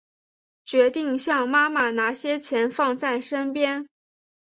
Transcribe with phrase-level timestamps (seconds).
[0.65, 3.87] 决定向妈妈拿些钱放在身边